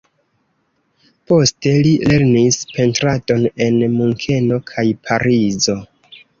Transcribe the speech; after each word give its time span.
Poste 1.31 1.73
li 1.83 1.91
lernis 2.13 2.59
pentradon 2.73 3.47
en 3.69 3.79
Munkeno 4.01 4.61
kaj 4.75 4.89
Parizo. 5.07 5.81